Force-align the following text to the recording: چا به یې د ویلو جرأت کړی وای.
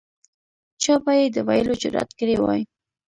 چا 0.83 0.93
به 1.03 1.11
یې 1.19 1.25
د 1.35 1.37
ویلو 1.47 1.73
جرأت 1.81 2.09
کړی 2.19 2.35
وای. 2.39 2.61